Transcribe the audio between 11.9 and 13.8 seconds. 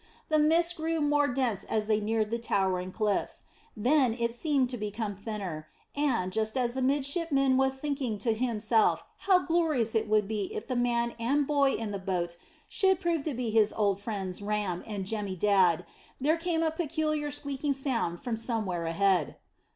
the boat should prove to be his